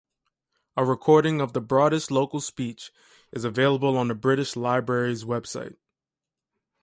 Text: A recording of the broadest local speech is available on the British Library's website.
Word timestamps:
A 0.75 0.83
recording 0.83 1.39
of 1.39 1.53
the 1.53 1.61
broadest 1.61 2.09
local 2.09 2.41
speech 2.41 2.91
is 3.31 3.43
available 3.45 3.95
on 3.95 4.07
the 4.07 4.15
British 4.15 4.55
Library's 4.55 5.25
website. 5.25 5.75